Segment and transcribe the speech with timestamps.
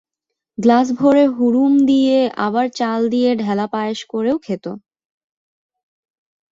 [0.57, 4.65] Glass ভরে, হুড়ুম দিয়ে, আবার চাল দিয়ে ঢেলা পায়েস করেও খেত।